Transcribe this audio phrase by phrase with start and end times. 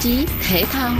[0.00, 0.94] chí thể thao.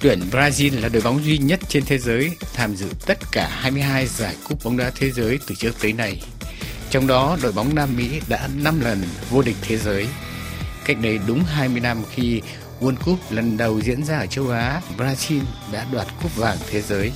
[0.00, 4.06] Tuyển Brazil là đội bóng duy nhất trên thế giới tham dự tất cả 22
[4.06, 6.22] giải cúp bóng đá thế giới từ trước tới nay.
[6.90, 10.06] Trong đó, đội bóng Nam Mỹ đã 5 lần vô địch thế giới.
[10.84, 12.42] Cách đây đúng 20 năm khi
[12.82, 15.40] World Cup lần đầu diễn ra ở châu Á, Brazil
[15.72, 17.12] đã đoạt cúp vàng thế giới.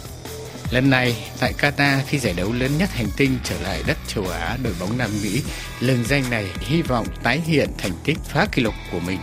[0.70, 4.28] Lần này, tại Qatar khi giải đấu lớn nhất hành tinh trở lại đất châu
[4.28, 5.42] Á, đội bóng Nam Mỹ
[5.80, 9.18] lừng danh này hy vọng tái hiện thành tích phá kỷ lục của mình.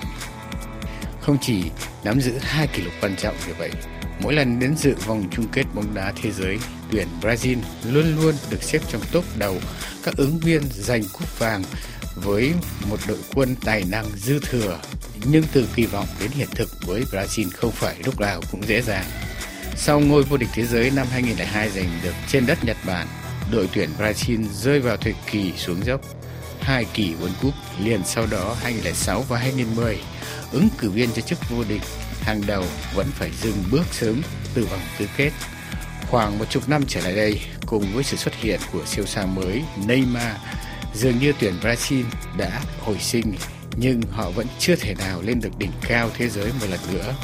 [1.22, 1.64] Không chỉ
[2.04, 3.72] nắm giữ hai kỷ lục quan trọng như vậy,
[4.20, 6.58] mỗi lần đến dự vòng chung kết bóng đá thế giới,
[6.92, 7.58] tuyển Brazil
[7.92, 9.58] luôn luôn được xếp trong top đầu
[10.04, 11.64] các ứng viên giành cúp vàng
[12.16, 12.54] với
[12.90, 14.80] một đội quân tài năng dư thừa
[15.26, 18.82] nhưng từ kỳ vọng đến hiện thực với Brazil không phải lúc nào cũng dễ
[18.82, 19.06] dàng.
[19.76, 23.08] Sau ngôi vô địch thế giới năm 2002 giành được trên đất Nhật Bản,
[23.52, 26.02] đội tuyển Brazil rơi vào thời kỳ xuống dốc.
[26.62, 30.00] Hai kỳ World Cup liền sau đó 2006 và 2010,
[30.52, 31.82] ứng cử viên cho chức vô địch
[32.22, 32.64] hàng đầu
[32.96, 34.22] vẫn phải dừng bước sớm
[34.54, 35.32] từ vòng tứ kết.
[36.10, 39.28] Khoảng một chục năm trở lại đây, cùng với sự xuất hiện của siêu sao
[39.28, 40.36] mới Neymar,
[40.96, 42.04] dường như tuyển Brazil
[42.38, 43.36] đã hồi sinh
[43.78, 47.16] nhưng họ vẫn chưa thể nào lên được đỉnh cao thế giới một lần nữa,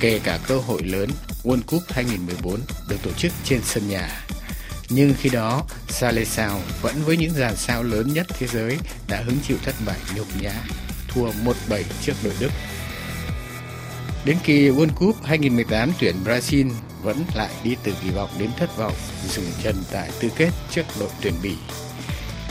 [0.00, 1.10] kể cả cơ hội lớn
[1.42, 4.08] World Cup 2014 được tổ chức trên sân nhà.
[4.88, 9.38] Nhưng khi đó, Salesao vẫn với những dàn sao lớn nhất thế giới đã hứng
[9.48, 10.52] chịu thất bại nhục nhã,
[11.08, 11.30] thua
[11.68, 12.50] 1-7 trước đội Đức.
[14.24, 16.70] Đến kỳ World Cup 2018 tuyển Brazil
[17.02, 18.94] vẫn lại đi từ kỳ vọng đến thất vọng,
[19.28, 21.54] dừng chân tại tư kết trước đội tuyển Bỉ.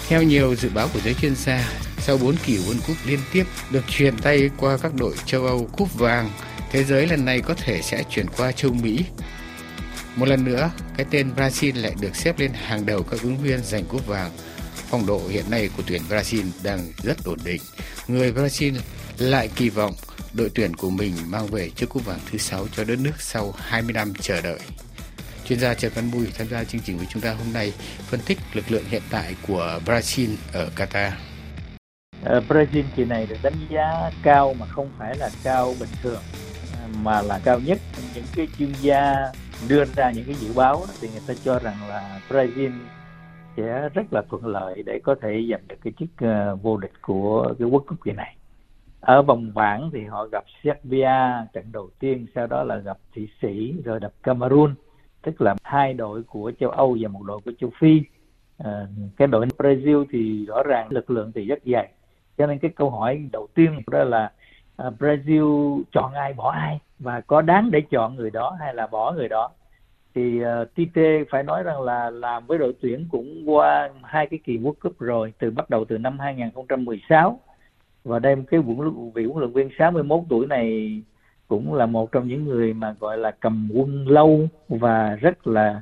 [0.07, 1.69] Theo nhiều dự báo của giới chuyên gia,
[2.01, 5.69] sau 4 kỳ World Cup liên tiếp được truyền tay qua các đội châu Âu
[5.77, 6.29] cúp vàng,
[6.71, 9.05] thế giới lần này có thể sẽ chuyển qua châu Mỹ.
[10.15, 13.63] Một lần nữa, cái tên Brazil lại được xếp lên hàng đầu các ứng viên
[13.63, 14.31] giành cúp vàng.
[14.89, 17.61] Phong độ hiện nay của tuyển Brazil đang rất ổn định.
[18.07, 18.73] Người Brazil
[19.17, 19.93] lại kỳ vọng
[20.33, 23.53] đội tuyển của mình mang về chiếc cúp vàng thứ 6 cho đất nước sau
[23.57, 24.59] 20 năm chờ đợi.
[25.47, 27.73] Chuyên gia Trần Văn Bùi tham gia chương trình với chúng ta hôm nay
[28.09, 31.11] phân tích lực lượng hiện tại của Brazil ở Qatar.
[32.25, 36.21] Ờ, Brazil kỳ này được đánh giá cao mà không phải là cao bình thường
[36.73, 37.77] ờ, mà là cao nhất.
[38.15, 39.31] Những cái chuyên gia
[39.69, 42.71] đưa ra những cái dự báo thì người ta cho rằng là Brazil
[43.57, 46.93] sẽ rất là thuận lợi để có thể giành được cái chức ờ, vô địch
[47.01, 48.35] của cái World Cup kỳ này.
[48.99, 53.29] Ở vòng bảng thì họ gặp Serbia trận đầu tiên sau đó là gặp Thụy
[53.41, 54.75] Sĩ rồi gặp Cameroon
[55.21, 58.01] tức là hai đội của châu Âu và một đội của châu Phi.
[58.57, 58.87] À,
[59.17, 61.89] cái đội Brazil thì rõ ràng lực lượng thì rất dày
[62.39, 64.31] cho nên cái câu hỏi đầu tiên đó là
[64.87, 66.79] uh, Brazil chọn ai bỏ ai?
[66.99, 69.51] Và có đáng để chọn người đó hay là bỏ người đó?
[70.15, 74.39] Thì uh, Tite phải nói rằng là làm với đội tuyển cũng qua hai cái
[74.43, 77.39] kỳ World Cup rồi từ bắt đầu từ năm 2016
[78.03, 81.01] và đem cái huấn vị huấn luyện viên 61 tuổi này
[81.47, 85.81] cũng là một trong những người mà gọi là cầm quân lâu và rất là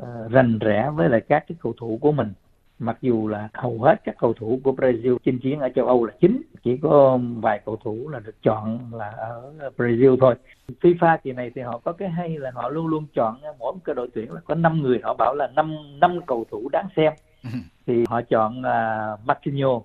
[0.00, 2.32] uh, rành rẽ với lại các cái cầu thủ của mình
[2.80, 6.04] mặc dù là hầu hết các cầu thủ của Brazil chinh chiến ở châu Âu
[6.04, 10.34] là chính chỉ có vài cầu thủ là được chọn là ở Brazil thôi.
[10.80, 13.80] FIFA kỳ này thì họ có cái hay là họ luôn luôn chọn mỗi một
[13.84, 16.86] cái đội tuyển là có 5 người họ bảo là năm năm cầu thủ đáng
[16.96, 17.12] xem.
[17.86, 19.82] Thì họ chọn uh, Marquinhos,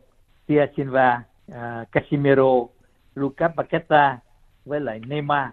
[0.48, 1.56] Tia Silva, uh,
[1.92, 2.68] Casemiro,
[3.16, 4.18] Lucas Paqueta
[4.66, 5.50] với lại Neymar.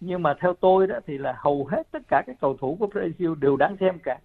[0.00, 2.86] Nhưng mà theo tôi đó thì là hầu hết tất cả các cầu thủ của
[2.86, 4.18] Brazil đều đáng xem cả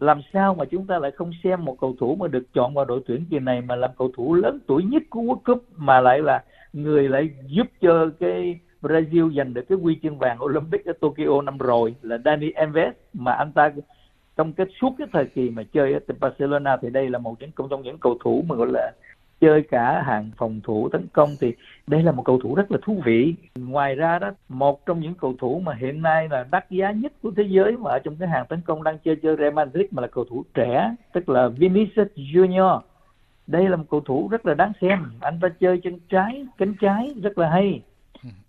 [0.00, 2.84] làm sao mà chúng ta lại không xem một cầu thủ mà được chọn vào
[2.84, 6.00] đội tuyển kỳ này mà làm cầu thủ lớn tuổi nhất của World Cup mà
[6.00, 10.84] lại là người lại giúp cho cái Brazil giành được cái huy chương vàng Olympic
[10.84, 12.94] ở Tokyo năm rồi, là Dani Alves.
[13.12, 13.70] Mà anh ta
[14.36, 17.68] trong cái suốt cái thời kỳ mà chơi ở Barcelona thì đây là một trong
[17.68, 18.92] trong những cầu thủ mà gọi là
[19.40, 21.54] chơi cả hàng phòng thủ tấn công thì
[21.86, 23.34] đây là một cầu thủ rất là thú vị.
[23.54, 27.12] Ngoài ra đó, một trong những cầu thủ mà hiện nay là đắt giá nhất
[27.22, 29.86] của thế giới mà ở trong cái hàng tấn công đang chơi chơi Real Madrid
[29.90, 32.80] mà là cầu thủ trẻ, tức là Vinicius Junior.
[33.46, 34.98] Đây là một cầu thủ rất là đáng xem.
[35.20, 37.82] Anh ta chơi chân trái, cánh trái rất là hay.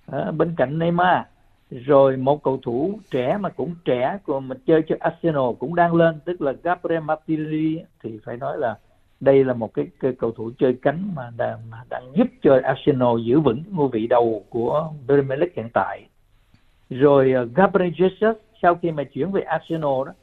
[0.06, 1.26] Ở bên cạnh Neymar.
[1.72, 5.96] Rồi một cầu thủ trẻ mà cũng trẻ, còn mà chơi cho Arsenal cũng đang
[5.96, 7.80] lên, tức là Gabriel Martinelli.
[8.04, 8.78] Thì phải nói là
[9.22, 12.60] đây là một cái, cái cầu thủ chơi cánh mà đang, mà đang giúp cho
[12.64, 16.08] Arsenal giữ vững ngôi vị đầu của Premier League hiện tại.
[16.90, 20.14] Rồi uh, Gabriel Jesus sau khi mà chuyển về Arsenal đó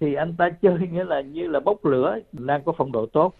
[0.00, 3.34] thì anh ta chơi nghĩa là như là bốc lửa đang có phong độ tốt.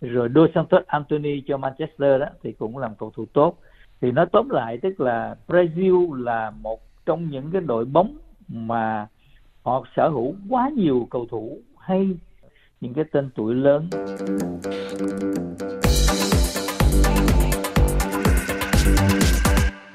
[0.00, 3.58] Rồi đưa Santos Anthony cho Manchester đó thì cũng làm cầu thủ tốt.
[4.00, 8.16] Thì nói tóm lại tức là Brazil là một trong những cái đội bóng
[8.48, 9.06] mà
[9.62, 12.08] họ sở hữu quá nhiều cầu thủ hay
[12.84, 13.90] những cái tên tuổi lớn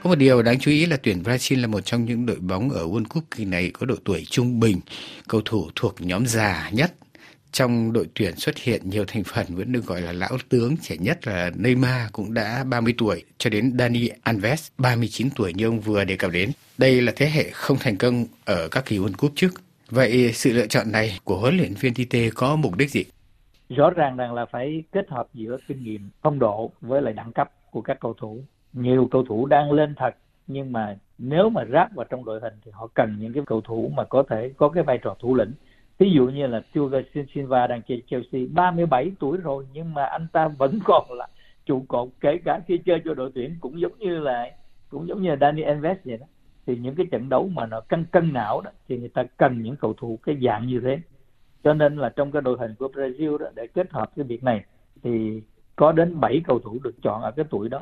[0.03, 2.69] Có một điều đáng chú ý là tuyển Brazil là một trong những đội bóng
[2.69, 4.79] ở World Cup kỳ này có độ tuổi trung bình,
[5.27, 6.93] cầu thủ thuộc nhóm già nhất.
[7.51, 10.97] Trong đội tuyển xuất hiện nhiều thành phần vẫn được gọi là lão tướng, trẻ
[10.99, 15.79] nhất là Neymar cũng đã 30 tuổi, cho đến Dani Alves 39 tuổi như ông
[15.79, 16.51] vừa đề cập đến.
[16.77, 19.53] Đây là thế hệ không thành công ở các kỳ World Cup trước.
[19.89, 23.03] Vậy sự lựa chọn này của huấn luyện viên Tite có mục đích gì?
[23.69, 27.33] Rõ ràng rằng là phải kết hợp giữa kinh nghiệm, phong độ với lại đẳng
[27.33, 28.43] cấp của các cầu thủ.
[28.73, 30.15] Nhiều cầu thủ đang lên thật
[30.47, 33.61] nhưng mà nếu mà ráp vào trong đội hình thì họ cần những cái cầu
[33.61, 35.51] thủ mà có thể có cái vai trò thủ lĩnh.
[35.99, 36.99] Ví dụ như là Thiago
[37.33, 41.27] Silva đang chơi Chelsea 37 tuổi rồi nhưng mà anh ta vẫn còn là
[41.65, 44.51] trụ cột kể cả khi chơi cho đội tuyển cũng giống như là
[44.89, 46.25] cũng giống như là Dani Alves vậy đó
[46.69, 49.61] thì những cái trận đấu mà nó căng cân não đó thì người ta cần
[49.61, 50.99] những cầu thủ cái dạng như thế.
[51.63, 54.43] Cho nên là trong cái đội hình của Brazil đó để kết hợp cái việc
[54.43, 54.63] này
[55.03, 55.41] thì
[55.75, 57.81] có đến 7 cầu thủ được chọn ở cái tuổi đó.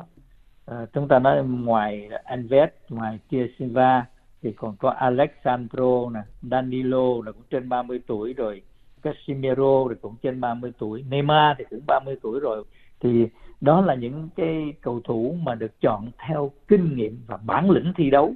[0.66, 4.06] À, chúng ta nói ngoài Anvet ngoài Tia Silva
[4.42, 6.20] thì còn có Alexandro nè
[6.50, 8.62] Danilo là cũng trên 30 tuổi rồi
[9.02, 12.64] casimiro thì cũng trên 30 tuổi Neymar thì cũng 30 tuổi rồi.
[13.00, 13.26] Thì
[13.60, 17.92] đó là những cái cầu thủ mà được chọn theo kinh nghiệm và bản lĩnh
[17.96, 18.34] thi đấu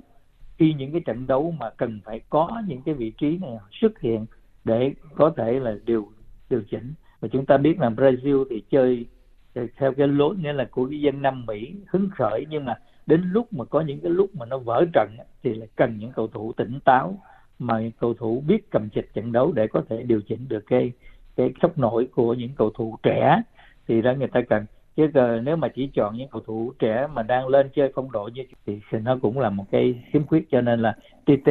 [0.63, 4.01] khi những cái trận đấu mà cần phải có những cái vị trí này xuất
[4.01, 4.27] hiện
[4.65, 6.09] để có thể là điều
[6.51, 6.95] điều chỉnh.
[7.21, 9.07] Và chúng ta biết là Brazil thì chơi
[9.77, 12.75] theo cái lối nghĩa là của cái dân Nam Mỹ hứng khởi, nhưng mà
[13.07, 16.13] đến lúc mà có những cái lúc mà nó vỡ trận thì là cần những
[16.13, 17.19] cầu thủ tỉnh táo
[17.59, 20.93] mà cầu thủ biết cầm chịch trận đấu để có thể điều chỉnh được cái
[21.37, 23.43] cái sốc nổi của những cầu thủ trẻ.
[23.89, 24.65] Thì đó người ta cần
[24.97, 25.07] chứ
[25.43, 28.43] nếu mà chỉ chọn những cầu thủ trẻ mà đang lên chơi phong độ như
[28.67, 31.49] thì nó cũng là một cái khiếm khuyết cho nên là TT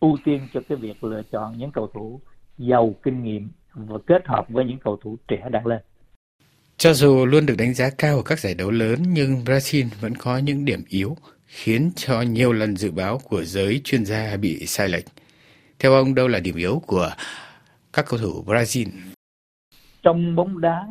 [0.00, 2.20] ưu tiên cho cái việc lựa chọn những cầu thủ
[2.58, 5.80] giàu kinh nghiệm và kết hợp với những cầu thủ trẻ đang lên
[6.76, 10.14] cho dù luôn được đánh giá cao ở các giải đấu lớn nhưng Brazil vẫn
[10.14, 11.16] có những điểm yếu
[11.46, 15.04] khiến cho nhiều lần dự báo của giới chuyên gia bị sai lệch.
[15.78, 17.10] Theo ông đâu là điểm yếu của
[17.92, 18.86] các cầu thủ Brazil?
[20.02, 20.86] Trong bóng đá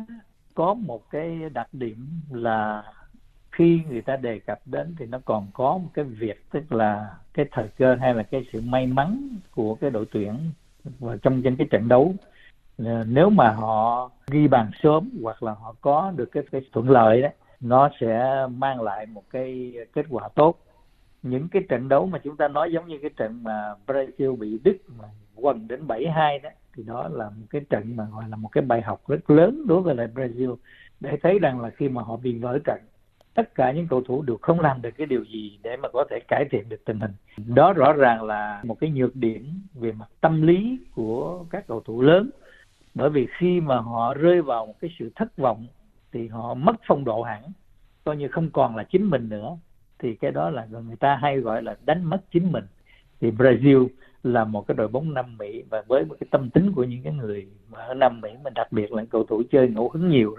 [0.54, 2.82] có một cái đặc điểm là
[3.52, 7.14] khi người ta đề cập đến thì nó còn có một cái việc tức là
[7.34, 10.34] cái thời cơ hay là cái sự may mắn của cái đội tuyển
[10.84, 12.14] và trong những cái trận đấu.
[12.78, 16.90] Ờ, nếu mà họ ghi bàn sớm hoặc là họ có được cái, cái thuận
[16.90, 17.28] lợi đó
[17.60, 20.58] nó sẽ mang lại một cái kết quả tốt.
[21.22, 24.58] Những cái trận đấu mà chúng ta nói giống như cái trận mà Brazil bị
[24.64, 28.36] Đức mà quần đến 7-2 đó thì đó là một cái trận mà gọi là
[28.36, 30.56] một cái bài học rất lớn đối với lại Brazil.
[31.00, 32.80] Để thấy rằng là khi mà họ bị vỡ trận,
[33.34, 36.04] tất cả những cầu thủ đều không làm được cái điều gì để mà có
[36.10, 37.12] thể cải thiện được tình hình.
[37.54, 41.80] Đó rõ ràng là một cái nhược điểm về mặt tâm lý của các cầu
[41.80, 42.30] thủ lớn.
[42.94, 45.66] Bởi vì khi mà họ rơi vào một cái sự thất vọng,
[46.12, 47.42] thì họ mất phong độ hẳn,
[48.04, 49.56] coi như không còn là chính mình nữa.
[49.98, 52.64] Thì cái đó là người ta hay gọi là đánh mất chính mình.
[53.20, 53.88] Thì Brazil
[54.24, 57.02] là một cái đội bóng Nam Mỹ và với một cái tâm tính của những
[57.02, 60.08] cái người mà ở Nam Mỹ mà đặc biệt là cầu thủ chơi ngẫu hứng
[60.08, 60.36] nhiều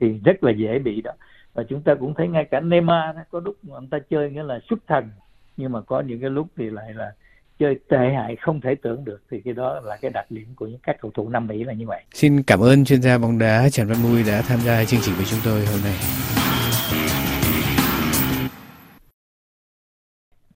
[0.00, 1.12] thì rất là dễ bị đó
[1.54, 4.42] và chúng ta cũng thấy ngay cả Neymar đó, có lúc ông ta chơi nghĩa
[4.42, 5.08] là xuất thần
[5.56, 7.12] nhưng mà có những cái lúc thì lại là
[7.58, 10.66] chơi tệ hại không thể tưởng được thì cái đó là cái đặc điểm của
[10.66, 12.02] những các cầu thủ Nam Mỹ là như vậy.
[12.14, 15.14] Xin cảm ơn chuyên gia bóng đá Trần Văn Mui đã tham gia chương trình
[15.18, 15.94] của chúng tôi hôm nay.